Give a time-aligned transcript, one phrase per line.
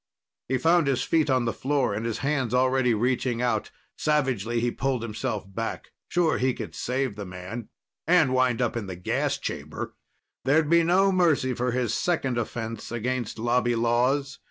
[0.49, 3.69] He found his feet on the floor and his hands already reaching out.
[3.95, 5.91] Savagely he pulled himself back.
[6.07, 7.69] Sure, he could save the man
[8.07, 9.93] and wind up in the gas chamber!
[10.43, 14.39] There'd be no mercy for his second offense against Lobby laws.